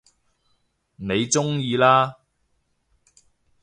[0.95, 2.17] 你鍾意啦